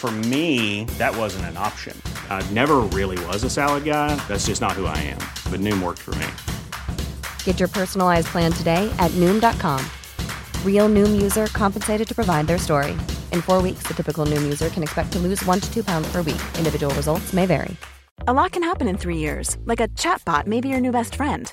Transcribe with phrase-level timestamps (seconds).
[0.00, 1.94] For me, that wasn't an option.
[2.30, 4.16] I never really was a salad guy.
[4.28, 5.18] That's just not who I am.
[5.52, 6.26] But Noom worked for me.
[7.44, 9.84] Get your personalized plan today at Noom.com.
[10.64, 12.92] Real Noom user compensated to provide their story.
[13.30, 16.10] In four weeks, the typical Noom user can expect to lose one to two pounds
[16.10, 16.40] per week.
[16.56, 17.76] Individual results may vary.
[18.26, 21.14] A lot can happen in three years, like a chatbot may be your new best
[21.14, 21.52] friend.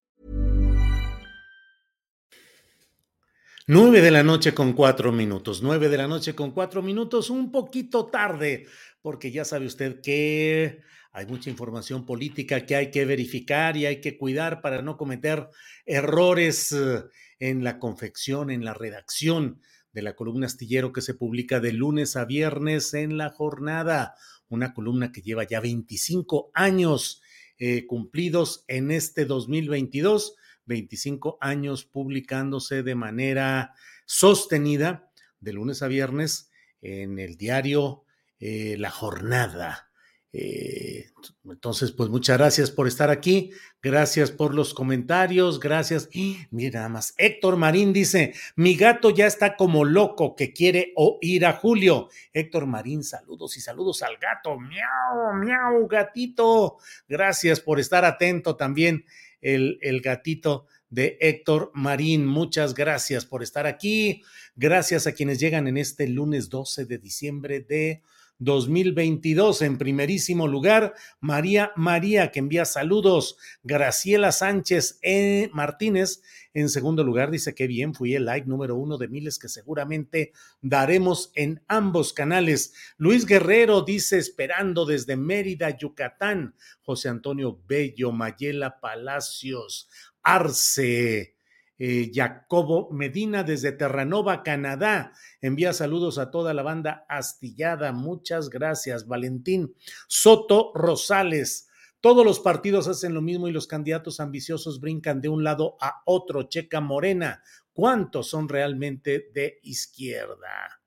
[3.73, 5.63] 9 de la noche con cuatro minutos.
[5.63, 8.65] 9 de la noche con cuatro minutos, un poquito tarde,
[9.01, 10.81] porque ya sabe usted que
[11.13, 15.47] hay mucha información política que hay que verificar y hay que cuidar para no cometer
[15.85, 17.05] errores eh,
[17.39, 19.61] en la confección, en la redacción
[19.93, 24.15] de la columna astillero que se publica de lunes a viernes en la jornada.
[24.49, 27.21] Una columna que lleva ya 25 años
[27.57, 33.73] eh, cumplidos en este 2022, 25 años publicándose de manera
[34.05, 38.05] sostenida de lunes a viernes en el diario
[38.39, 39.91] eh, La Jornada.
[40.33, 41.09] Eh,
[41.43, 43.51] entonces, pues muchas gracias por estar aquí,
[43.81, 46.09] gracias por los comentarios, gracias.
[46.51, 51.45] mira nada más, Héctor Marín dice, mi gato ya está como loco que quiere oír
[51.45, 52.07] a Julio.
[52.31, 54.57] Héctor Marín, saludos y saludos al gato.
[54.57, 56.77] Miau, miau, gatito.
[57.09, 59.03] Gracias por estar atento también
[59.41, 62.25] el, el gatito de Héctor Marín.
[62.25, 64.21] Muchas gracias por estar aquí.
[64.55, 68.01] Gracias a quienes llegan en este lunes 12 de diciembre de
[68.41, 69.61] 2022.
[69.61, 73.37] En primerísimo lugar, María María, que envía saludos.
[73.63, 75.49] Graciela Sánchez e.
[75.53, 76.21] Martínez.
[76.53, 80.33] En segundo lugar, dice que bien, fui el like número uno de miles que seguramente
[80.61, 82.73] daremos en ambos canales.
[82.97, 86.55] Luis Guerrero dice, esperando desde Mérida, Yucatán.
[86.81, 89.87] José Antonio Bello, Mayela Palacios,
[90.23, 91.35] Arce.
[91.83, 95.13] Eh, Jacobo Medina desde Terranova, Canadá.
[95.41, 97.91] Envía saludos a toda la banda astillada.
[97.91, 99.73] Muchas gracias, Valentín.
[100.07, 101.69] Soto Rosales.
[101.99, 106.03] Todos los partidos hacen lo mismo y los candidatos ambiciosos brincan de un lado a
[106.05, 106.43] otro.
[106.43, 107.41] Checa Morena.
[107.73, 110.83] ¿Cuántos son realmente de izquierda?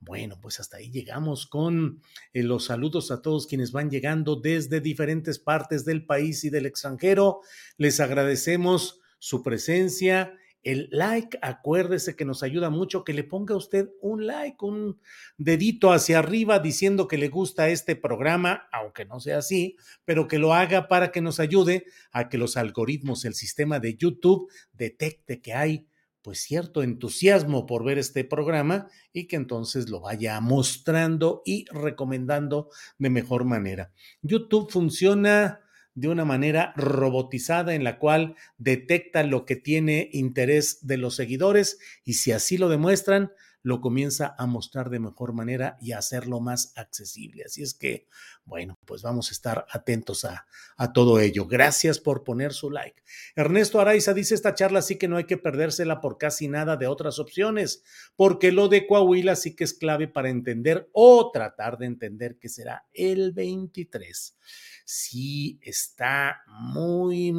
[0.00, 2.02] Bueno, pues hasta ahí llegamos con
[2.32, 6.66] eh, los saludos a todos quienes van llegando desde diferentes partes del país y del
[6.66, 7.42] extranjero.
[7.76, 13.88] Les agradecemos su presencia, el like, acuérdese que nos ayuda mucho que le ponga usted
[14.02, 15.00] un like, un
[15.38, 20.38] dedito hacia arriba diciendo que le gusta este programa, aunque no sea así, pero que
[20.38, 25.40] lo haga para que nos ayude a que los algoritmos, el sistema de YouTube detecte
[25.40, 25.86] que hay
[26.20, 32.68] pues cierto entusiasmo por ver este programa y que entonces lo vaya mostrando y recomendando
[32.98, 33.90] de mejor manera.
[34.20, 35.63] YouTube funciona
[35.94, 41.78] de una manera robotizada en la cual detecta lo que tiene interés de los seguidores
[42.04, 43.32] y si así lo demuestran,
[43.64, 47.44] lo comienza a mostrar de mejor manera y a hacerlo más accesible.
[47.46, 48.06] Así es que,
[48.44, 51.46] bueno, pues vamos a estar atentos a, a todo ello.
[51.46, 53.02] Gracias por poner su like.
[53.34, 56.86] Ernesto Araiza dice, esta charla sí que no hay que perdérsela por casi nada de
[56.86, 57.82] otras opciones,
[58.16, 62.50] porque lo de Coahuila sí que es clave para entender o tratar de entender que
[62.50, 64.36] será el 23
[64.84, 67.32] sí está muy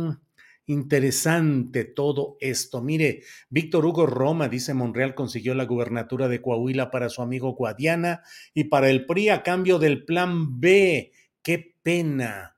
[0.68, 2.82] interesante todo esto.
[2.82, 8.24] Mire, Víctor Hugo Roma dice Monreal consiguió la gubernatura de Coahuila para su amigo Guadiana
[8.54, 11.12] y para el PRI a cambio del plan B.
[11.42, 12.56] Qué pena.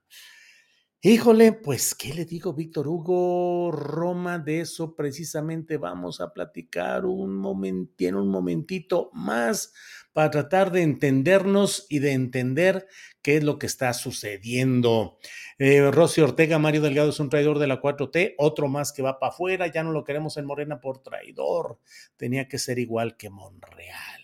[1.00, 4.40] Híjole, pues, ¿qué le digo, Víctor Hugo Roma?
[4.40, 9.74] De eso precisamente vamos a platicar un momentito, un momentito más
[10.18, 12.88] para tratar de entendernos y de entender
[13.22, 15.20] qué es lo que está sucediendo.
[15.60, 19.20] Eh, Rosy Ortega, Mario Delgado es un traidor de la 4T, otro más que va
[19.20, 21.78] para afuera, ya no lo queremos en Morena por traidor,
[22.16, 24.24] tenía que ser igual que Monreal.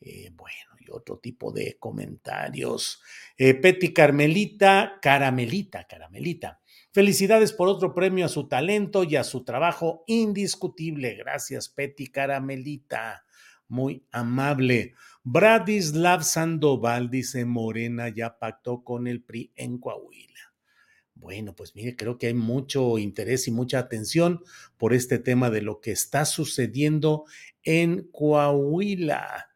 [0.00, 3.02] Eh, bueno, y otro tipo de comentarios.
[3.36, 6.58] Eh, Peti Carmelita, Caramelita, Caramelita.
[6.90, 11.16] Felicidades por otro premio a su talento y a su trabajo indiscutible.
[11.16, 13.26] Gracias, Peti Caramelita
[13.72, 14.94] muy amable.
[15.24, 20.52] Bradislav Sandoval dice Morena ya pactó con el PRI en Coahuila.
[21.14, 24.42] Bueno, pues mire, creo que hay mucho interés y mucha atención
[24.76, 27.24] por este tema de lo que está sucediendo
[27.62, 29.48] en Coahuila.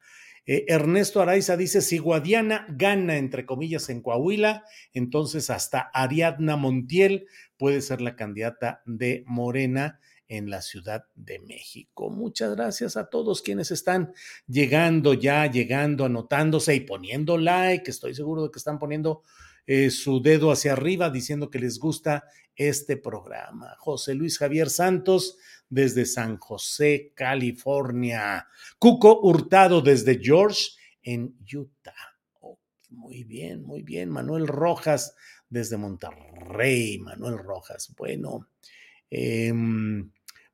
[0.47, 4.65] Eh, Ernesto Araiza dice, si Guadiana gana, entre comillas, en Coahuila,
[4.95, 7.27] entonces hasta Ariadna Montiel
[7.59, 12.11] puede ser la candidata de Morena en la Ciudad de México.
[12.11, 14.13] Muchas gracias a todos quienes están
[14.47, 17.91] llegando ya, llegando, anotándose y poniendo like.
[17.91, 19.23] Estoy seguro de que están poniendo
[19.67, 22.25] eh, su dedo hacia arriba diciendo que les gusta
[22.55, 23.75] este programa.
[23.79, 25.37] José Luis Javier Santos
[25.69, 28.47] desde San José, California.
[28.79, 30.71] Cuco Hurtado desde George
[31.03, 31.93] en Utah.
[32.41, 32.59] Oh,
[32.91, 34.11] muy bien, muy bien.
[34.11, 35.15] Manuel Rojas
[35.49, 36.99] desde Monterrey.
[36.99, 37.93] Manuel Rojas.
[37.97, 38.49] Bueno.
[39.11, 39.53] Eh,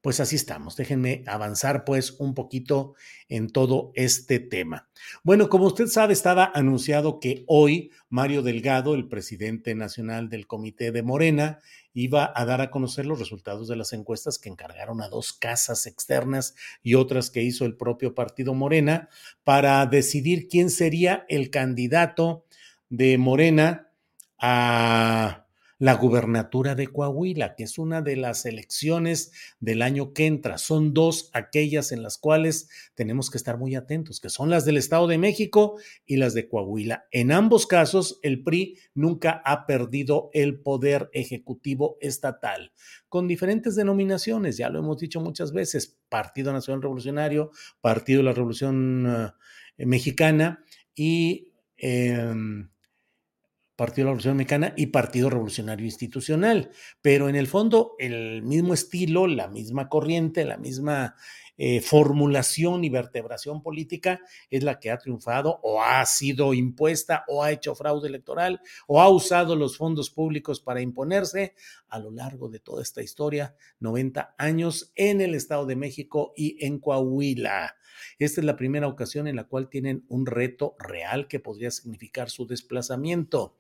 [0.03, 0.77] pues así estamos.
[0.77, 2.95] Déjenme avanzar pues un poquito
[3.29, 4.89] en todo este tema.
[5.23, 10.91] Bueno, como usted sabe, estaba anunciado que hoy Mario Delgado, el presidente nacional del Comité
[10.91, 11.61] de Morena,
[11.95, 15.87] iba a dar a conocer los resultados de las encuestas que encargaron a dos casas
[15.87, 19.09] externas y otras que hizo el propio partido Morena
[19.45, 22.45] para decidir quién sería el candidato
[22.89, 23.89] de Morena
[24.37, 25.42] a
[25.83, 30.57] la gubernatura de Coahuila, que es una de las elecciones del año que entra.
[30.57, 34.77] Son dos aquellas en las cuales tenemos que estar muy atentos, que son las del
[34.77, 37.09] Estado de México y las de Coahuila.
[37.11, 42.71] En ambos casos, el PRI nunca ha perdido el poder ejecutivo estatal,
[43.09, 47.51] con diferentes denominaciones, ya lo hemos dicho muchas veces, Partido Nacional Revolucionario,
[47.81, 49.33] Partido de la Revolución uh,
[49.79, 50.63] Mexicana
[50.95, 51.49] y...
[51.77, 52.69] Eh,
[53.83, 56.71] Partido de la Revolución Mexicana y Partido Revolucionario Institucional,
[57.01, 61.17] pero en el fondo el mismo estilo, la misma corriente, la misma
[61.57, 64.21] eh, formulación y vertebración política
[64.51, 69.03] es la que ha triunfado o ha sido impuesta o ha hecho fraude electoral o
[69.03, 71.57] ha usado los fondos públicos para imponerse
[71.89, 76.65] a lo largo de toda esta historia, 90 años en el Estado de México y
[76.65, 77.75] en Coahuila.
[78.19, 82.31] Esta es la primera ocasión en la cual tienen un reto real que podría significar
[82.31, 83.57] su desplazamiento.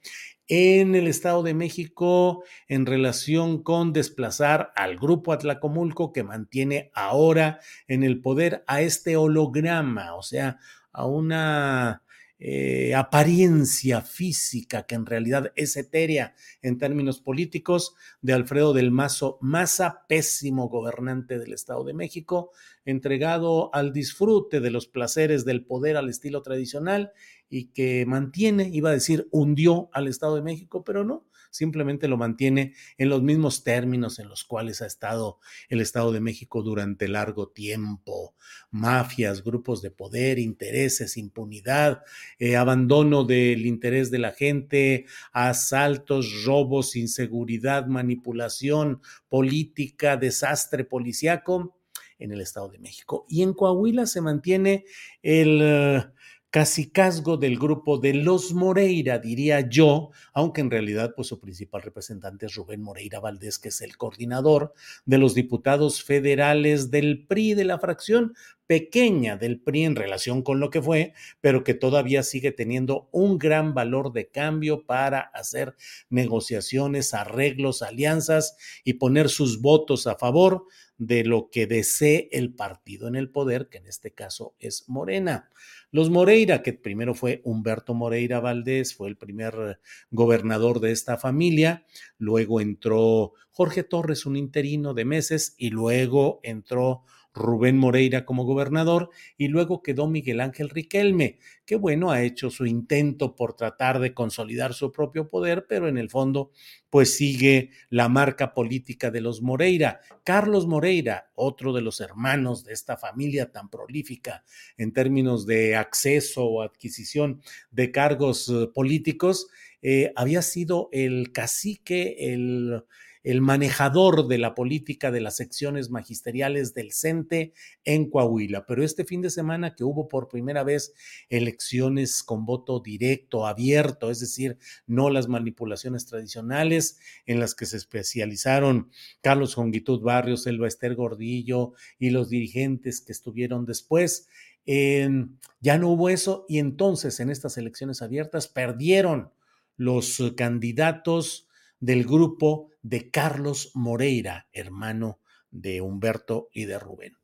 [0.48, 7.60] En el Estado de México, en relación con desplazar al grupo Atlacomulco que mantiene ahora
[7.88, 10.58] en el poder a este holograma, o sea,
[10.92, 12.02] a una
[12.44, 19.38] eh, apariencia física que en realidad es etérea en términos políticos de Alfredo del Mazo
[19.40, 22.50] Maza, pésimo gobernante del Estado de México,
[22.84, 27.12] entregado al disfrute de los placeres del poder al estilo tradicional
[27.48, 32.16] y que mantiene, iba a decir, hundió al Estado de México, pero no, simplemente lo
[32.16, 35.38] mantiene en los mismos términos en los cuales ha estado
[35.68, 38.34] el Estado de México durante largo tiempo.
[38.70, 42.02] Mafias, grupos de poder, intereses, impunidad,
[42.38, 51.76] eh, abandono del interés de la gente, asaltos, robos, inseguridad, manipulación política, desastre policiaco
[52.18, 53.26] en el Estado de México.
[53.28, 54.84] Y en Coahuila se mantiene
[55.22, 56.12] el
[56.52, 62.44] casicazgo del grupo de los Moreira, diría yo, aunque en realidad pues su principal representante
[62.44, 64.74] es Rubén Moreira Valdés, que es el coordinador
[65.06, 68.34] de los diputados federales del PRI, de la fracción
[68.72, 73.36] pequeña del PRI en relación con lo que fue, pero que todavía sigue teniendo un
[73.36, 75.76] gran valor de cambio para hacer
[76.08, 80.64] negociaciones, arreglos, alianzas y poner sus votos a favor
[80.96, 85.50] de lo que desee el partido en el poder, que en este caso es Morena.
[85.90, 91.84] Los Moreira, que primero fue Humberto Moreira Valdés, fue el primer gobernador de esta familia,
[92.16, 97.02] luego entró Jorge Torres, un interino de meses, y luego entró
[97.34, 102.66] Rubén Moreira como gobernador y luego quedó Miguel Ángel Riquelme, que bueno, ha hecho su
[102.66, 106.50] intento por tratar de consolidar su propio poder, pero en el fondo
[106.90, 110.00] pues sigue la marca política de los Moreira.
[110.24, 114.44] Carlos Moreira, otro de los hermanos de esta familia tan prolífica
[114.76, 119.48] en términos de acceso o adquisición de cargos eh, políticos,
[119.80, 122.84] eh, había sido el cacique, el
[123.22, 127.52] el manejador de la política de las secciones magisteriales del CENTE
[127.84, 128.66] en Coahuila.
[128.66, 130.94] Pero este fin de semana que hubo por primera vez
[131.28, 137.76] elecciones con voto directo, abierto, es decir, no las manipulaciones tradicionales en las que se
[137.76, 144.28] especializaron Carlos Jongitud Barrios, Elba Ester Gordillo y los dirigentes que estuvieron después.
[144.64, 149.32] ya no hubo eso y entonces en estas elecciones abiertas perdieron
[149.76, 151.48] los candidatos
[151.82, 155.20] del grupo de Carlos Moreira, hermano
[155.50, 157.14] de Humberto y de Rubén.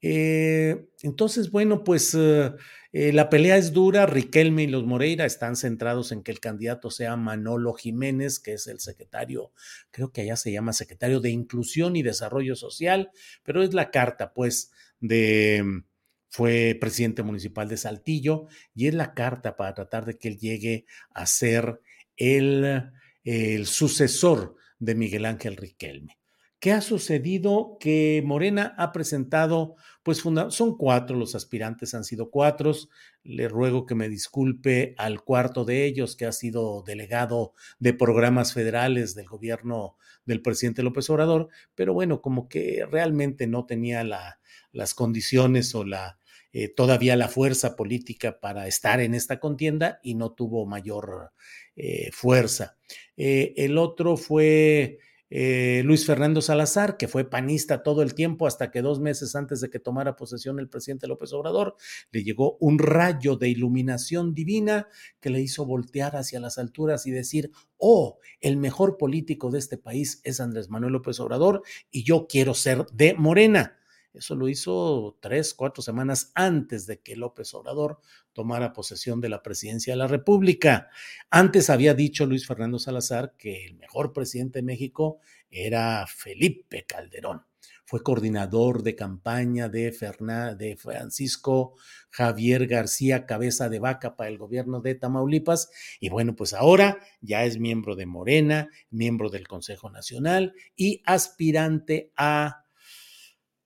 [0.00, 2.16] entonces, bueno, pues
[2.92, 4.06] la pelea es dura.
[4.06, 8.66] Riquelme y los Moreira están centrados en que el candidato sea Manolo Jiménez, que es
[8.66, 9.52] el secretario,
[9.90, 13.10] creo que allá se llama secretario de Inclusión y Desarrollo Social,
[13.42, 15.82] pero es la carta, pues, de
[16.30, 20.86] fue presidente municipal de Saltillo y es la carta para tratar de que él llegue
[21.10, 21.80] a ser
[22.16, 22.90] el,
[23.24, 26.18] el sucesor de Miguel Ángel Riquelme.
[26.60, 27.76] ¿Qué ha sucedido?
[27.78, 32.72] Que Morena ha presentado, pues son cuatro, los aspirantes han sido cuatro.
[33.22, 38.54] Le ruego que me disculpe al cuarto de ellos, que ha sido delegado de programas
[38.54, 44.40] federales del gobierno del presidente López Obrador, pero bueno, como que realmente no tenía la,
[44.72, 46.18] las condiciones o la,
[46.52, 51.32] eh, todavía la fuerza política para estar en esta contienda y no tuvo mayor
[51.76, 52.76] eh, fuerza.
[53.16, 54.98] Eh, el otro fue
[55.30, 59.68] Luis Fernando Salazar, que fue panista todo el tiempo hasta que dos meses antes de
[59.68, 61.76] que tomara posesión el presidente López Obrador,
[62.12, 64.88] le llegó un rayo de iluminación divina
[65.20, 69.76] que le hizo voltear hacia las alturas y decir, oh, el mejor político de este
[69.76, 73.77] país es Andrés Manuel López Obrador y yo quiero ser de Morena.
[74.18, 78.00] Eso lo hizo tres, cuatro semanas antes de que López Obrador
[78.32, 80.88] tomara posesión de la presidencia de la República.
[81.30, 85.20] Antes había dicho Luis Fernando Salazar que el mejor presidente de México
[85.50, 87.44] era Felipe Calderón.
[87.84, 89.96] Fue coordinador de campaña de,
[90.58, 91.76] de Francisco
[92.10, 95.70] Javier García Cabeza de Vaca para el gobierno de Tamaulipas.
[96.00, 102.12] Y bueno, pues ahora ya es miembro de Morena, miembro del Consejo Nacional y aspirante
[102.16, 102.67] a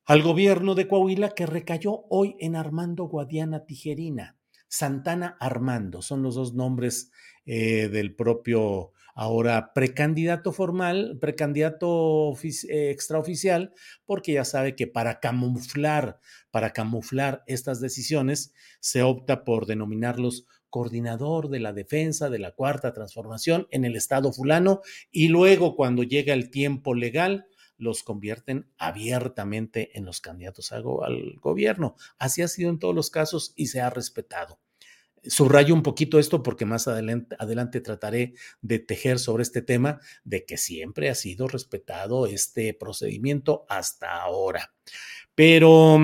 [0.05, 4.37] al gobierno de Coahuila que recayó hoy en Armando Guadiana Tijerina.
[4.69, 7.11] Santana Armando son los dos nombres
[7.45, 13.75] eh, del propio ahora precandidato formal, precandidato eh, extraoficial,
[14.07, 16.19] porque ya sabe que para camuflar,
[16.51, 22.95] para camuflar estas decisiones, se opta por denominarlos coordinador de la defensa de la cuarta
[22.95, 24.81] transformación en el estado fulano
[25.11, 27.47] y luego cuando llega el tiempo legal
[27.83, 31.97] los convierten abiertamente en los candidatos al, gobierno.
[32.17, 34.61] Así ha sido en todos los casos y se ha respetado.
[35.25, 40.57] Subrayo un poquito esto porque más adelante, trataré de tejer sobre este tema de que
[40.57, 44.73] siempre ha sido respetado este procedimiento hasta ahora.
[45.35, 45.99] Pero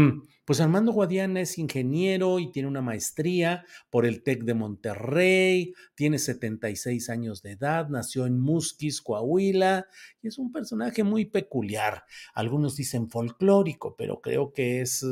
[0.49, 6.19] pues Armando Guadiana es ingeniero y tiene una maestría por el TEC de Monterrey, tiene
[6.19, 9.88] 76 años de edad, nació en Musquis, Coahuila,
[10.23, 12.05] y es un personaje muy peculiar.
[12.33, 15.05] Algunos dicen folclórico, pero creo que es,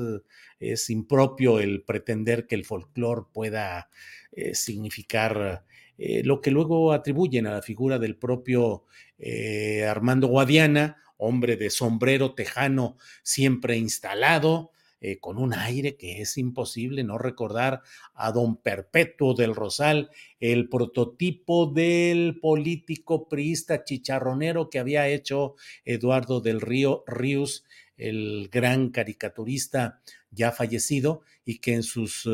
[0.59, 3.91] es impropio el pretender que el folclor pueda
[4.33, 5.67] eh, significar
[5.99, 8.87] eh, lo que luego atribuyen a la figura del propio
[9.19, 16.39] eh, Armando Guadiana, hombre de sombrero tejano siempre instalado, eh, con un aire que es
[16.39, 17.83] imposible no recordar
[18.15, 20.11] a don Perpetuo del Rosal,
[20.41, 27.65] el prototipo del político priista chicharronero que había hecho Eduardo del Río Ríos,
[27.97, 30.01] el gran caricaturista
[30.31, 32.29] ya fallecido y que en sus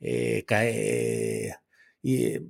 [0.00, 2.42] eh, eh,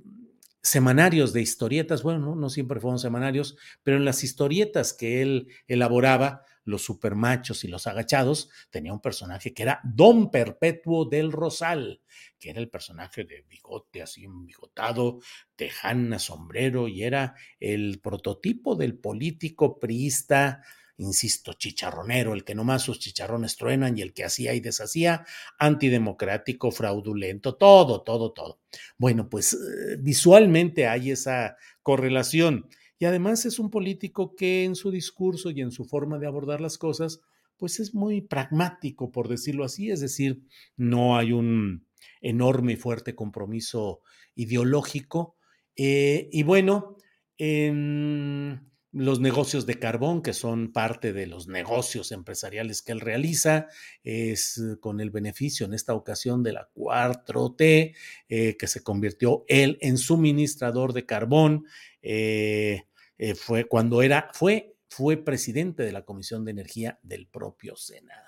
[0.61, 6.43] semanarios de historietas, bueno, no siempre fueron semanarios, pero en las historietas que él elaboraba,
[6.65, 12.01] los supermachos y los agachados, tenía un personaje que era Don Perpetuo del Rosal,
[12.39, 15.19] que era el personaje de bigote así bigotado,
[15.55, 20.61] tejana, sombrero, y era el prototipo del político priista,
[20.97, 25.25] insisto, chicharronero, el que nomás sus chicharrones truenan y el que hacía y deshacía,
[25.59, 28.59] antidemocrático, fraudulento, todo, todo, todo.
[28.97, 32.69] Bueno, pues eh, visualmente hay esa correlación.
[32.97, 36.61] Y además es un político que en su discurso y en su forma de abordar
[36.61, 37.21] las cosas,
[37.57, 40.43] pues es muy pragmático, por decirlo así, es decir,
[40.75, 41.87] no hay un
[42.21, 44.01] enorme y fuerte compromiso
[44.35, 45.35] ideológico.
[45.75, 46.97] Eh, y bueno,
[47.37, 53.67] en los negocios de carbón, que son parte de los negocios empresariales que él realiza,
[54.05, 57.93] es con el beneficio en esta ocasión de la 4T,
[58.29, 61.65] eh, que se convirtió él en suministrador de carbón
[62.07, 62.85] eh,
[63.17, 68.21] eh, fue cuando era, fue, fue presidente de la Comisión de Energía del propio Senado.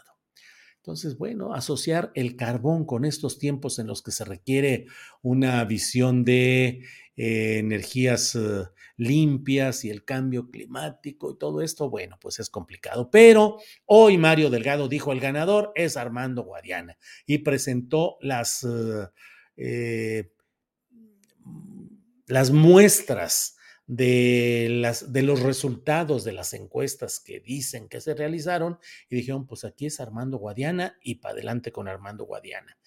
[0.77, 4.87] Entonces, bueno, asociar el carbón con estos tiempos en los que se requiere
[5.21, 6.81] una visión de
[7.17, 8.35] eh, energías
[8.95, 13.11] limpias y el cambio climático y todo esto, bueno, pues es complicado.
[13.11, 18.65] Pero hoy Mario Delgado dijo el ganador es Armando Guadiana y presentó las,
[22.27, 23.56] las muestras
[23.87, 28.77] de, las, de los resultados de las encuestas que dicen que se realizaron
[29.09, 32.77] y dijeron, pues aquí es Armando Guadiana y para adelante con Armando Guadiana.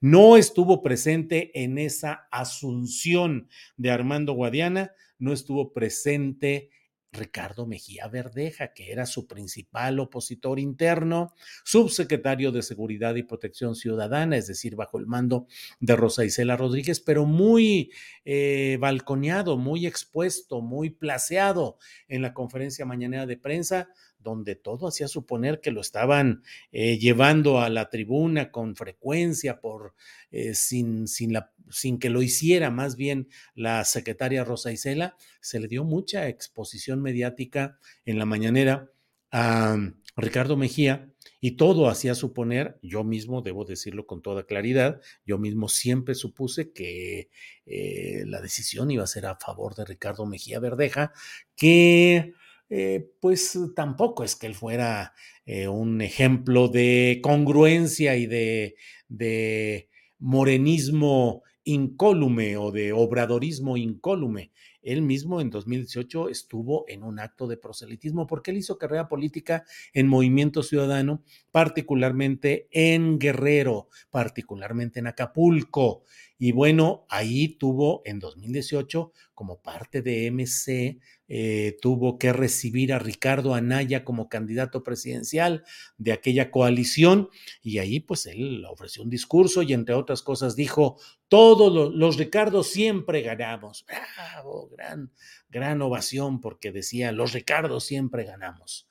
[0.00, 6.70] No estuvo presente en esa asunción de Armando Guadiana, no estuvo presente
[7.12, 11.34] Ricardo Mejía Verdeja, que era su principal opositor interno,
[11.64, 15.46] subsecretario de Seguridad y Protección Ciudadana, es decir, bajo el mando
[15.80, 17.90] de Rosa Isela Rodríguez, pero muy
[18.24, 23.88] eh, balconeado, muy expuesto, muy placeado en la conferencia mañanera de prensa,
[24.18, 29.94] donde todo hacía suponer que lo estaban eh, llevando a la tribuna con frecuencia, por,
[30.30, 35.60] eh, sin, sin, la, sin, que lo hiciera más bien la secretaria Rosa Isela, se
[35.60, 38.90] le dio mucha exposición mediática en la mañanera
[39.30, 39.76] a
[40.16, 45.68] Ricardo Mejía y todo hacía suponer, yo mismo debo decirlo con toda claridad, yo mismo
[45.68, 47.30] siempre supuse que
[47.66, 51.12] eh, la decisión iba a ser a favor de Ricardo Mejía Verdeja,
[51.54, 52.34] que
[52.70, 55.14] eh, pues tampoco es que él fuera
[55.46, 58.76] eh, un ejemplo de congruencia y de,
[59.08, 64.52] de morenismo incólume o de obradorismo incólume.
[64.80, 69.64] Él mismo en 2018 estuvo en un acto de proselitismo porque él hizo carrera política
[69.92, 76.04] en Movimiento Ciudadano, particularmente en Guerrero, particularmente en Acapulco.
[76.38, 82.98] Y bueno, ahí tuvo en 2018, como parte de MC, eh, tuvo que recibir a
[82.98, 85.64] Ricardo Anaya como candidato presidencial
[85.98, 87.28] de aquella coalición
[87.60, 92.16] y ahí pues él ofreció un discurso y entre otras cosas dijo, todos los, los
[92.16, 93.84] Ricardo siempre ganamos.
[93.86, 95.12] Bravo, gran,
[95.50, 98.87] gran ovación porque decía, los Ricardo siempre ganamos.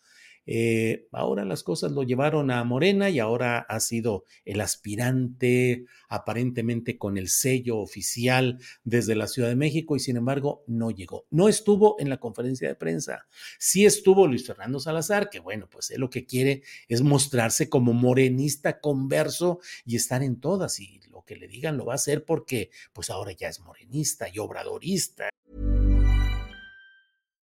[0.47, 6.97] Eh, ahora las cosas lo llevaron a Morena y ahora ha sido el aspirante aparentemente
[6.97, 11.25] con el sello oficial desde la Ciudad de México y sin embargo no llegó.
[11.29, 13.27] No estuvo en la conferencia de prensa.
[13.59, 17.93] Sí estuvo Luis Fernando Salazar, que bueno, pues él lo que quiere es mostrarse como
[17.93, 22.23] morenista converso y estar en todas y lo que le digan lo va a hacer
[22.23, 25.29] porque pues ahora ya es morenista y obradorista.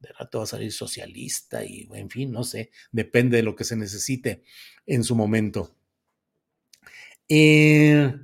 [0.00, 3.64] De rato va a salir socialista y en fin, no sé, depende de lo que
[3.64, 4.42] se necesite
[4.86, 5.74] en su momento.
[7.28, 8.14] Eh,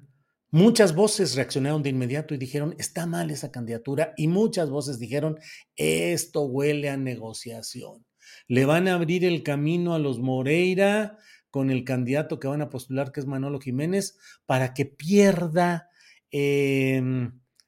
[0.51, 5.39] muchas voces reaccionaron de inmediato y dijeron, está mal esa candidatura y muchas voces dijeron,
[5.77, 8.07] esto huele a negociación.
[8.47, 11.19] Le van a abrir el camino a los Moreira
[11.51, 15.89] con el candidato que van a postular, que es Manolo Jiménez, para que pierda
[16.31, 17.01] eh,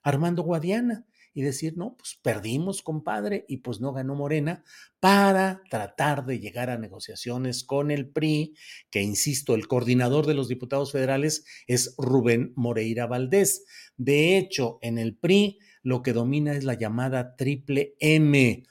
[0.02, 1.05] Armando Guadiana
[1.36, 4.64] y decir, no, pues perdimos, compadre, y pues no ganó Morena,
[5.00, 8.54] para tratar de llegar a negociaciones con el PRI,
[8.90, 13.66] que insisto, el coordinador de los diputados federales es Rubén Moreira Valdés.
[13.98, 18.64] De hecho, en el PRI lo que domina es la llamada triple M.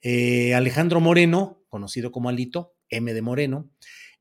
[0.00, 3.68] Eh, Alejandro Moreno, conocido como Alito, M de Moreno,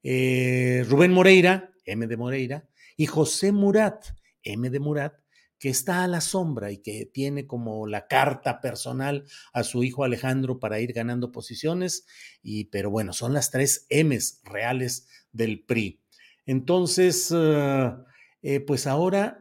[0.01, 4.05] eh, Rubén Moreira, M de Moreira, y José Murat,
[4.41, 5.20] M de Murat,
[5.61, 10.03] que está a la sombra y que tiene como la carta personal a su hijo
[10.03, 12.07] Alejandro para ir ganando posiciones,
[12.41, 16.01] y, pero bueno, son las tres M's reales del PRI.
[16.47, 18.03] Entonces, uh,
[18.41, 19.40] eh, pues ahora,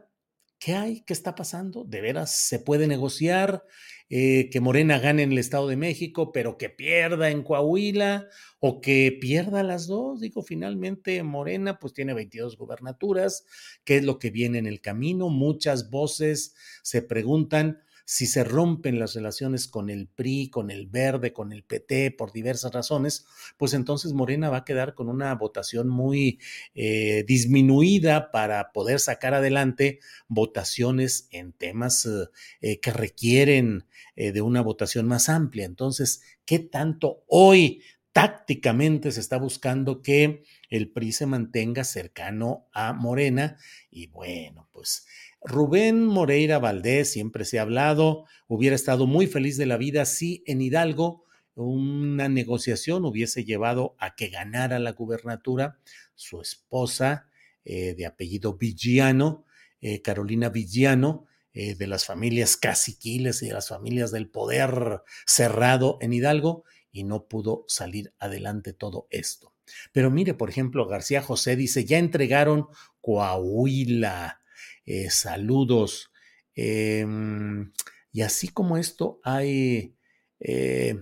[0.61, 1.01] ¿qué hay?
[1.01, 1.83] ¿Qué está pasando?
[1.83, 3.65] ¿De veras se puede negociar?
[4.09, 8.27] Eh, que Morena gane en el Estado de México, pero que pierda en Coahuila
[8.59, 10.19] o que pierda las dos.
[10.19, 13.45] Digo, finalmente Morena pues tiene 22 gubernaturas,
[13.85, 15.29] ¿qué es lo que viene en el camino?
[15.29, 21.31] Muchas voces se preguntan si se rompen las relaciones con el PRI, con el Verde,
[21.31, 25.87] con el PT, por diversas razones, pues entonces Morena va a quedar con una votación
[25.87, 26.37] muy
[26.75, 32.05] eh, disminuida para poder sacar adelante votaciones en temas
[32.59, 33.85] eh, que requieren
[34.17, 35.63] eh, de una votación más amplia.
[35.63, 42.91] Entonces, ¿qué tanto hoy tácticamente se está buscando que el PRI se mantenga cercano a
[42.91, 43.55] Morena?
[43.89, 45.05] Y bueno, pues
[45.43, 50.43] Rubén Moreira Valdés, siempre se ha hablado, hubiera estado muy feliz de la vida si
[50.45, 51.25] en Hidalgo
[51.55, 55.79] una negociación hubiese llevado a que ganara la gubernatura
[56.15, 57.27] su esposa
[57.65, 59.45] eh, de apellido Vigiano,
[59.81, 65.97] eh, Carolina Vigiano, eh, de las familias caciquiles y de las familias del poder cerrado
[66.01, 69.53] en Hidalgo, y no pudo salir adelante todo esto.
[69.91, 72.67] Pero mire, por ejemplo, García José dice, ya entregaron
[72.99, 74.40] Coahuila,
[74.85, 76.11] eh, saludos.
[76.55, 77.71] Em,
[78.11, 79.95] y así como esto hay...
[80.39, 80.95] Eh,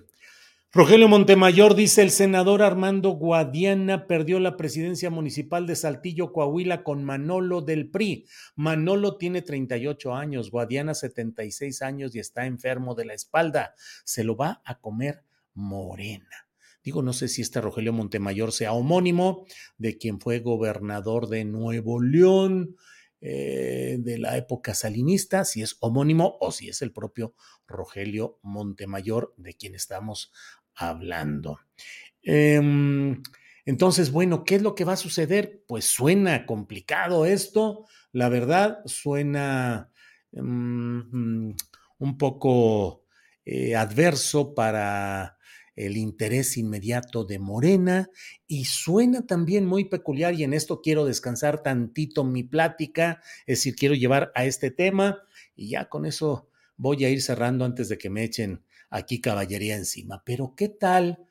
[0.72, 7.04] Rogelio Montemayor dice, el senador Armando Guadiana perdió la presidencia municipal de Saltillo, Coahuila, con
[7.04, 8.28] Manolo del PRI.
[8.56, 13.74] Manolo tiene 38 años, Guadiana 76 años y está enfermo de la espalda.
[14.04, 15.24] Se lo va a comer
[15.56, 16.48] Morena.
[16.84, 19.46] Digo, no sé si este Rogelio Montemayor sea homónimo
[19.80, 22.76] de quien fue gobernador de Nuevo León,
[23.22, 27.34] eh, de la época salinista, si es homónimo o si es el propio
[27.68, 30.32] Rogelio Montemayor de quien estamos
[30.76, 31.60] hablando.
[32.22, 33.22] Em,
[33.66, 35.64] entonces, bueno, ¿qué es lo que va a suceder?
[35.68, 39.92] Pues suena complicado esto, la verdad, suena
[40.32, 41.52] mm,
[41.98, 43.04] un poco
[43.46, 45.39] eh, adverso para
[45.80, 48.10] el interés inmediato de Morena
[48.48, 53.76] y suena también muy peculiar y en esto quiero descansar tantito mi plática, es decir,
[53.78, 55.24] quiero llevar a este tema
[55.56, 59.78] y ya con eso voy a ir cerrando antes de que me echen aquí caballería
[59.78, 60.22] encima.
[60.26, 61.26] Pero ¿qué tal?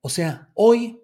[0.00, 1.00] O sea, hoy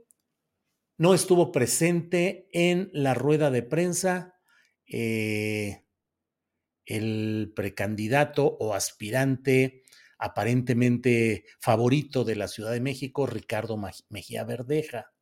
[0.98, 4.34] no estuvo presente en la rueda de prensa
[4.86, 5.84] eh,
[6.86, 9.79] el precandidato o aspirante
[10.20, 13.76] aparentemente favorito de la Ciudad de México, Ricardo
[14.10, 15.12] Mejía Verdeja.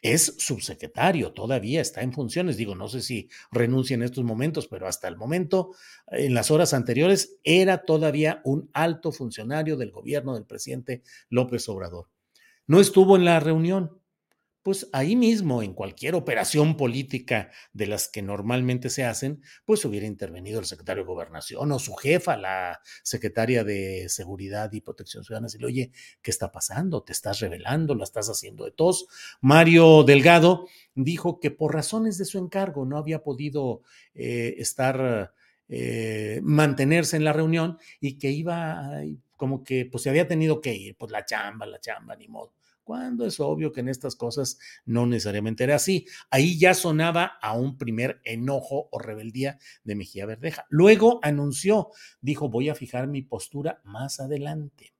[0.00, 2.56] Es subsecretario, todavía está en funciones.
[2.56, 5.76] Digo, no sé si renuncia en estos momentos, pero hasta el momento,
[6.08, 12.08] en las horas anteriores, era todavía un alto funcionario del gobierno del presidente López Obrador.
[12.66, 14.01] No estuvo en la reunión,
[14.62, 20.06] pues ahí mismo, en cualquier operación política de las que normalmente se hacen, pues hubiera
[20.06, 25.48] intervenido el secretario de Gobernación o su jefa, la secretaria de Seguridad y Protección Ciudadana,
[25.52, 27.02] y le oye, ¿qué está pasando?
[27.02, 27.94] ¿Te estás revelando?
[27.94, 29.06] ¿La estás haciendo de tos?
[29.40, 33.82] Mario Delgado dijo que por razones de su encargo no había podido
[34.14, 35.34] eh, estar,
[35.68, 39.00] eh, mantenerse en la reunión y que iba,
[39.36, 42.52] como que, pues se había tenido que ir, pues la chamba, la chamba, ni modo
[42.84, 46.06] cuando es obvio que en estas cosas no necesariamente era así.
[46.30, 50.66] Ahí ya sonaba a un primer enojo o rebeldía de Mejía Verdeja.
[50.68, 51.90] Luego anunció,
[52.20, 54.94] dijo, voy a fijar mi postura más adelante.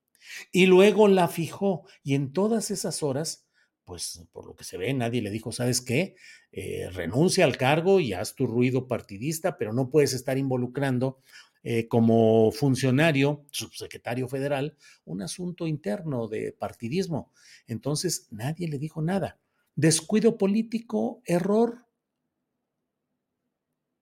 [0.51, 3.41] Y luego la fijó y en todas esas horas,
[3.85, 6.14] pues por lo que se ve, nadie le dijo, ¿sabes qué?
[6.51, 11.18] Eh, renuncia al cargo y haz tu ruido partidista, pero no puedes estar involucrando
[11.64, 17.33] eh, como funcionario, subsecretario federal, un asunto interno de partidismo.
[17.68, 19.38] Entonces nadie le dijo nada.
[19.77, 21.23] ¿Descuido político?
[21.25, 21.87] ¿Error?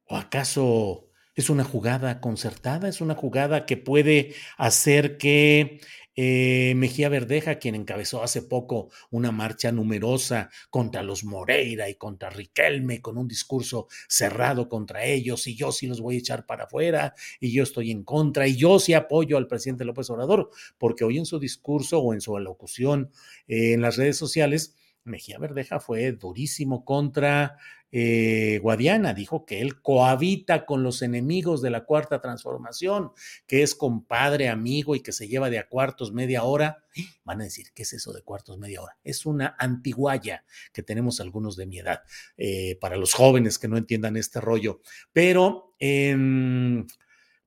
[0.07, 2.88] ¿O acaso es una jugada concertada?
[2.88, 5.81] ¿Es una jugada que puede hacer que
[6.16, 12.31] eh, Mejía Verdeja, quien encabezó hace poco una marcha numerosa contra los Moreira y contra
[12.31, 16.64] Riquelme, con un discurso cerrado contra ellos, y yo sí los voy a echar para
[16.64, 21.05] afuera, y yo estoy en contra, y yo sí apoyo al presidente López Obrador, porque
[21.05, 23.11] hoy en su discurso o en su alocución
[23.47, 27.57] eh, en las redes sociales, Mejía Verdeja fue durísimo contra
[27.92, 33.12] eh, Guadiana, dijo que él cohabita con los enemigos de la cuarta transformación,
[33.46, 36.85] que es compadre, amigo y que se lleva de a cuartos media hora.
[37.24, 38.98] Van a decir, ¿qué es eso de cuartos media hora?
[39.03, 42.03] Es una antiguaya que tenemos algunos de mi edad,
[42.37, 44.81] eh, para los jóvenes que no entiendan este rollo.
[45.12, 45.74] Pero...
[45.79, 46.87] Em,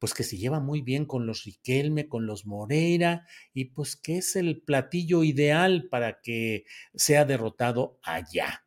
[0.03, 4.17] pues que se lleva muy bien con los Riquelme, con los Moreira, y pues que
[4.17, 8.65] es el platillo ideal para que sea derrotado allá.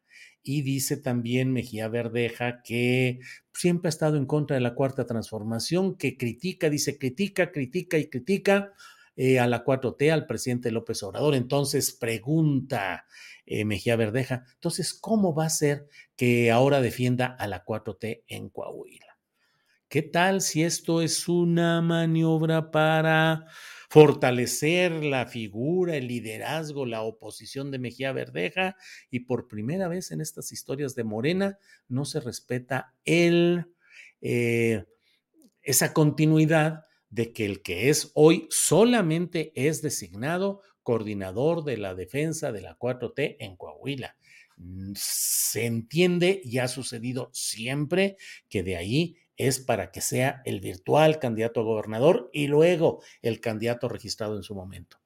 [0.49, 3.19] Y dice también Mejía Verdeja que
[3.53, 8.09] siempre ha estado en contra de la cuarta transformación, que critica, dice, critica, critica y
[8.09, 8.73] critica
[9.17, 11.35] eh, a la 4T, al presidente López Obrador.
[11.35, 13.07] Entonces pregunta
[13.45, 18.49] eh, Mejía Verdeja, entonces, ¿cómo va a ser que ahora defienda a la 4T en
[18.49, 19.19] Coahuila?
[19.89, 23.47] ¿Qué tal si esto es una maniobra para
[23.88, 28.77] fortalecer la figura, el liderazgo, la oposición de Mejía Verdeja
[29.11, 33.66] y por primera vez en estas historias de Morena no se respeta el,
[34.20, 34.85] eh,
[35.62, 42.53] esa continuidad de que el que es hoy solamente es designado coordinador de la defensa
[42.53, 44.16] de la 4T en Coahuila.
[44.57, 48.16] Mm, se entiende y ha sucedido siempre
[48.49, 53.40] que de ahí es para que sea el virtual candidato a gobernador y luego el
[53.40, 54.99] candidato registrado en su momento.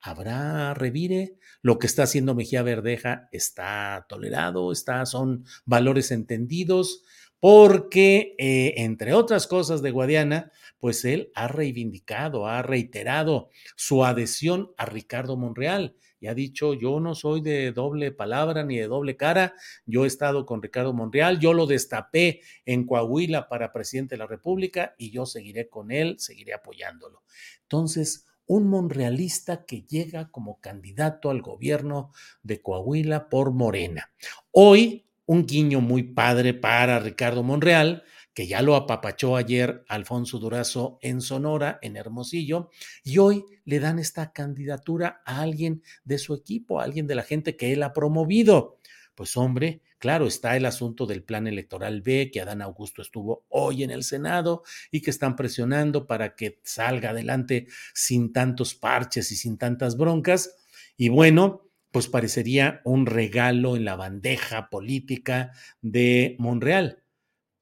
[0.00, 1.38] ¿Habrá revire?
[1.62, 7.02] Lo que está haciendo Mejía Verdeja está tolerado, está, son valores entendidos,
[7.40, 14.72] porque, eh, entre otras cosas de Guadiana, pues él ha reivindicado, ha reiterado su adhesión
[14.76, 19.14] a Ricardo Monreal y ha dicho, yo no soy de doble palabra ni de doble
[19.14, 19.52] cara,
[19.84, 24.26] yo he estado con Ricardo Monreal, yo lo destapé en Coahuila para presidente de la
[24.26, 27.24] República y yo seguiré con él, seguiré apoyándolo.
[27.60, 32.10] Entonces, un monrealista que llega como candidato al gobierno
[32.42, 34.10] de Coahuila por Morena.
[34.50, 38.02] Hoy, un guiño muy padre para Ricardo Monreal,
[38.34, 42.68] que ya lo apapachó ayer Alfonso Durazo en Sonora, en Hermosillo,
[43.04, 47.22] y hoy le dan esta candidatura a alguien de su equipo, a alguien de la
[47.22, 48.78] gente que él ha promovido.
[49.14, 53.84] Pues hombre, claro, está el asunto del plan electoral B, que Adán Augusto estuvo hoy
[53.84, 59.36] en el Senado y que están presionando para que salga adelante sin tantos parches y
[59.36, 60.56] sin tantas broncas.
[60.96, 67.03] Y bueno, pues parecería un regalo en la bandeja política de Monreal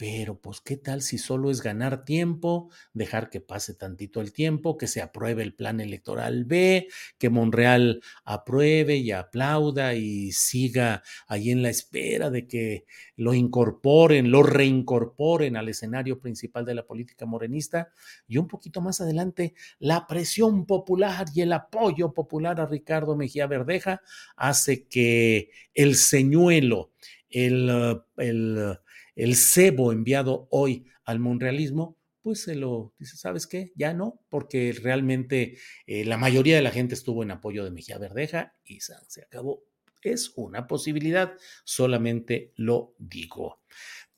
[0.03, 4.77] pero pues qué tal si solo es ganar tiempo, dejar que pase tantito el tiempo,
[4.77, 6.89] que se apruebe el plan electoral B,
[7.19, 12.85] que Monreal apruebe y aplauda y siga ahí en la espera de que
[13.15, 17.93] lo incorporen, lo reincorporen al escenario principal de la política morenista
[18.27, 23.47] y un poquito más adelante la presión popular y el apoyo popular a Ricardo Mejía
[23.47, 24.03] Verdeja
[24.35, 26.91] hace que el señuelo,
[27.31, 28.79] el, el
[29.15, 33.73] el cebo enviado hoy al monrealismo, pues se lo dice, ¿sabes qué?
[33.75, 37.99] Ya no, porque realmente eh, la mayoría de la gente estuvo en apoyo de Mejía
[37.99, 39.65] Verdeja y se acabó.
[40.03, 43.61] Es una posibilidad, solamente lo digo.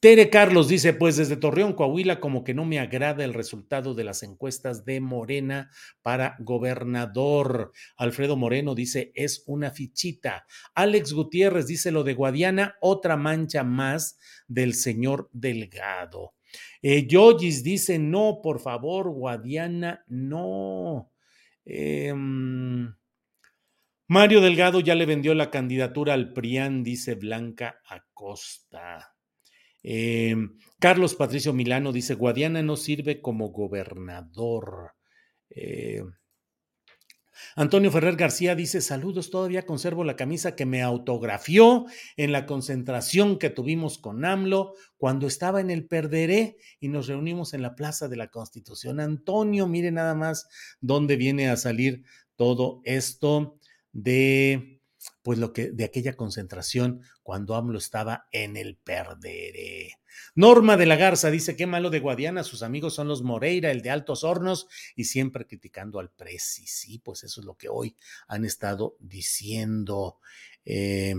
[0.04, 4.04] Tere Carlos dice, pues desde Torreón, Coahuila, como que no me agrada el resultado de
[4.04, 5.70] las encuestas de Morena
[6.02, 7.72] para gobernador.
[7.96, 10.44] Alfredo Moreno dice, es una fichita.
[10.74, 16.34] Alex Gutiérrez dice lo de Guadiana, otra mancha más del señor Delgado.
[16.82, 17.08] Eh,
[17.62, 21.12] dice, no, por favor, Guadiana, no.
[21.64, 22.94] Em,
[24.06, 29.13] Mario Delgado ya le vendió la candidatura al PRIAN, dice Blanca Acosta.
[29.84, 34.94] Em, Carlos Patricio Milano dice, Guadiana no sirve como gobernador.
[35.50, 36.10] Em,
[37.54, 41.84] Antonio Ferrer García dice, saludos, todavía conservo la camisa que me autografió
[42.16, 47.52] en la concentración que tuvimos con AMLO cuando estaba en el Perderé y nos reunimos
[47.52, 49.00] en la Plaza de la Constitución.
[49.00, 50.48] Antonio, mire nada más
[50.80, 52.04] dónde viene a salir
[52.36, 53.58] todo esto
[53.92, 54.73] de
[55.22, 59.98] pues lo que de aquella concentración cuando AMLO estaba en el perderé.
[60.34, 63.82] Norma de la Garza dice, qué malo de Guadiana, sus amigos son los Moreira, el
[63.82, 66.66] de Altos Hornos, y siempre criticando al Presi.
[66.66, 67.96] Sí, pues eso es lo que hoy
[68.28, 70.18] han estado diciendo.
[70.64, 71.14] Eh,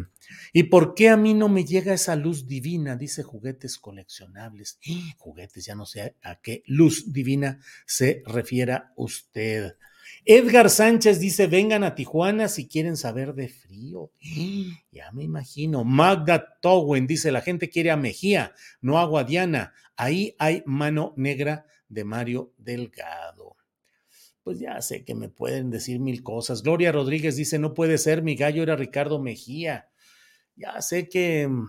[0.54, 2.96] ¿Y por qué a mí no me llega esa luz divina?
[2.96, 4.80] Dice juguetes coleccionables.
[5.18, 9.76] juguetes, ya no sé a qué luz divina se refiera usted.
[10.24, 14.12] Edgar Sánchez dice, vengan a Tijuana si quieren saber de frío.
[14.92, 15.84] Ya me imagino.
[15.84, 19.74] Magda Towen dice, la gente quiere a Mejía, no a Guadiana.
[19.96, 23.56] Ahí hay mano negra de Mario Delgado.
[24.46, 26.62] Pues ya sé que me pueden decir mil cosas.
[26.62, 29.90] Gloria Rodríguez dice, no puede ser, mi gallo era Ricardo Mejía.
[30.56, 31.68] Ya sé que mm,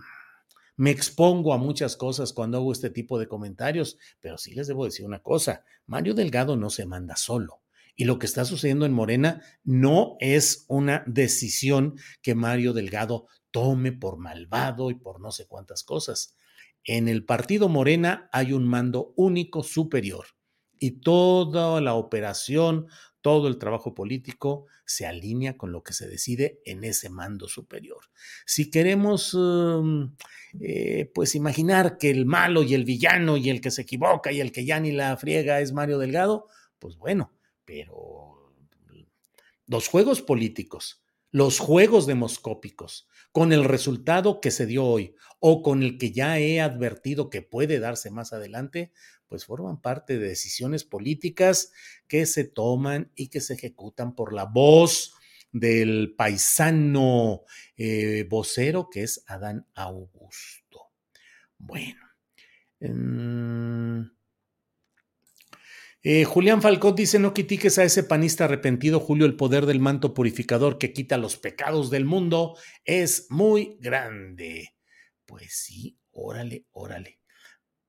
[0.75, 4.85] me expongo a muchas cosas cuando hago este tipo de comentarios, pero sí les debo
[4.85, 7.63] decir una cosa, Mario Delgado no se manda solo.
[7.95, 13.91] Y lo que está sucediendo en Morena no es una decisión que Mario Delgado tome
[13.91, 16.35] por malvado y por no sé cuántas cosas.
[16.83, 20.36] En el partido Morena hay un mando único superior
[20.79, 22.87] y toda la operación,
[23.21, 28.05] todo el trabajo político se alinea con lo que se decide en ese mando superior.
[28.45, 30.15] Si queremos, um,
[30.59, 34.39] eh, pues imaginar que el malo y el villano y el que se equivoca y
[34.39, 36.47] el que ya ni la friega es Mario Delgado,
[36.79, 37.33] pues bueno,
[37.65, 38.53] pero
[39.65, 45.83] los juegos políticos los juegos demoscópicos, con el resultado que se dio hoy o con
[45.83, 48.91] el que ya he advertido que puede darse más adelante,
[49.27, 51.71] pues forman parte de decisiones políticas
[52.07, 55.13] que se toman y que se ejecutan por la voz
[55.51, 57.43] del paisano
[57.75, 60.91] eh, vocero que es Adán Augusto.
[61.57, 62.01] Bueno.
[62.79, 64.01] Mm,
[66.03, 69.25] eh, Julián Falcón dice: No critiques a ese panista arrepentido, Julio.
[69.25, 74.75] El poder del manto purificador que quita los pecados del mundo es muy grande.
[75.25, 77.16] Pues sí, órale, órale.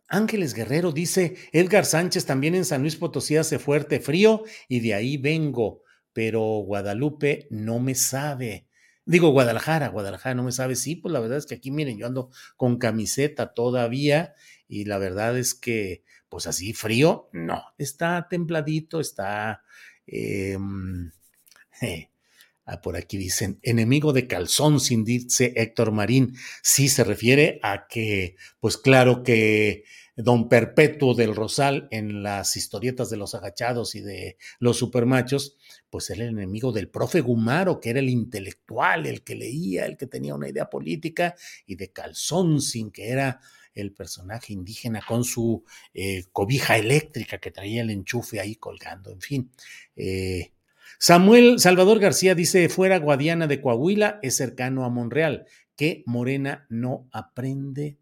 [0.08, 4.94] Ángeles Guerrero dice: Edgar Sánchez también en San Luis Potosí hace fuerte frío y de
[4.94, 8.66] ahí vengo, pero Guadalupe no me sabe.
[9.04, 10.76] Digo, Guadalajara, Guadalajara no me sabe.
[10.76, 14.34] Sí, pues la verdad es que aquí, miren, yo ando con camiseta todavía
[14.66, 19.62] y la verdad es que pues así frío, no, está templadito, está...
[20.06, 21.10] Em,
[21.82, 21.86] ah,
[22.82, 26.36] por aquí dicen, enemigo de calzón, sin dice Héctor Marín.
[26.62, 29.84] Sí se refiere a que, pues claro que
[30.16, 35.56] don Perpetuo del Rosal en las historietas de los agachados y de los supermachos,
[35.90, 39.96] pues era el enemigo del profe Gumaro, que era el intelectual, el que leía, el
[39.96, 43.40] que tenía una idea política, y de Calzón, sin que era
[43.74, 49.20] el personaje indígena con su eh, cobija eléctrica que traía el enchufe ahí colgando, en
[49.20, 49.50] fin.
[49.94, 50.50] Eh,
[51.00, 57.08] Samuel Salvador García dice, fuera Guadiana de Coahuila es cercano a Monreal, que Morena no
[57.12, 57.98] aprende.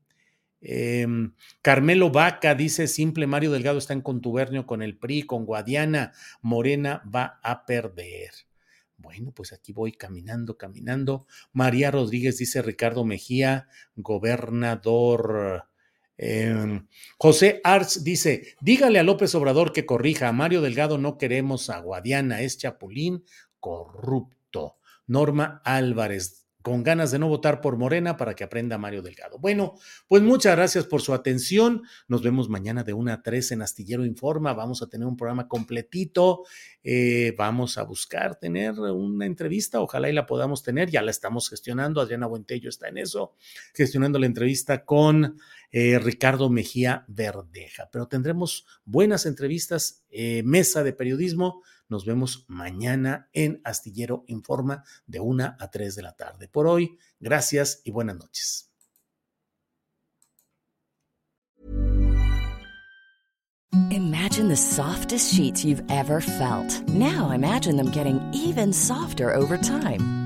[0.63, 6.13] Em, Carmelo Vaca dice, simple Mario Delgado está en contubernio con el PRI, con Guadiana,
[6.41, 8.31] Morena va a perder.
[8.97, 11.27] Bueno, pues aquí voy caminando, caminando.
[11.53, 15.69] María Rodríguez dice Ricardo Mejía, gobernador.
[16.19, 16.87] Em,
[17.19, 21.79] José Arts dice, dígale a López Obrador que corrija, a Mario Delgado no queremos a
[21.81, 23.25] Guadiana, es chapulín
[23.61, 24.77] corrupto.
[25.07, 29.39] Norma Álvarez, con ganas de no votar por Morena para que aprenda Mario Delgado.
[29.39, 31.85] Bueno, pues muchas gracias por su atención.
[32.09, 34.53] Nos vemos mañana de 1 a 3 en Astillero Informa.
[34.53, 36.43] Vamos a tener un programa completito.
[36.83, 39.81] Eh, vamos a buscar tener una entrevista.
[39.81, 40.91] Ojalá y la podamos tener.
[40.91, 42.01] Ya la estamos gestionando.
[42.01, 43.37] Adriana Buentello está en eso,
[43.73, 45.39] gestionando la entrevista con
[45.71, 47.89] eh, Ricardo Mejía Verdeja.
[47.93, 55.21] Pero tendremos buenas entrevistas, eh, mesa de periodismo nos vemos mañana en Astillero Informa de
[55.21, 56.49] 1 a 3 de la tarde.
[56.49, 58.71] Por hoy, gracias y buenas noches.
[63.91, 66.83] Imagine the softest sheets you've ever felt.
[66.89, 70.26] Now imagine them getting even softer over time.